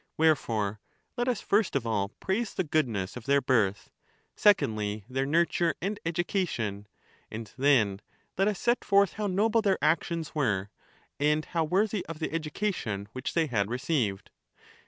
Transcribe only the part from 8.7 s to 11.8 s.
forth how noble their actions were, and how